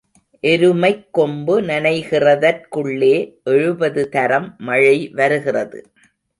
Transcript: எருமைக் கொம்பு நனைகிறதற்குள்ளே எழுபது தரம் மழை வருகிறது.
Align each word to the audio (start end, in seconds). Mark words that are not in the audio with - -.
எருமைக் 0.43 1.07
கொம்பு 1.11 1.61
நனைகிறதற்குள்ளே 1.61 3.33
எழுபது 3.43 4.09
தரம் 4.09 4.55
மழை 4.57 5.09
வருகிறது. 5.09 5.91